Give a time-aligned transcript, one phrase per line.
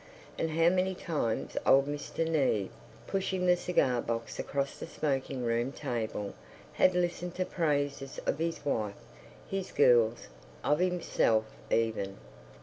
[0.39, 2.27] And how many times old Mr.
[2.27, 2.71] Neave,
[3.05, 6.33] pushing the cigar box across the smoking room table,
[6.73, 8.97] had listened to praises of his wife,
[9.47, 10.29] his girls,
[10.63, 12.17] of himself even.